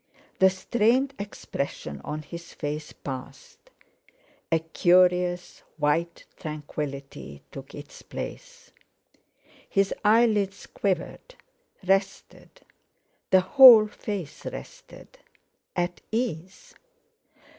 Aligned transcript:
The 0.39 0.49
strained 0.49 1.13
expression 1.19 2.01
on 2.03 2.23
his 2.23 2.55
face 2.55 2.91
passed, 2.91 3.59
a 4.51 4.57
curious 4.57 5.61
white 5.77 6.25
tranquillity 6.37 7.43
took 7.51 7.75
its 7.75 8.01
place. 8.01 8.71
His 9.69 9.93
eyelids 10.03 10.65
quivered, 10.65 11.35
rested; 11.87 12.61
the 13.29 13.41
whole 13.41 13.85
face 13.87 14.43
rested; 14.47 15.19
at 15.75 16.01
ease. 16.11 16.73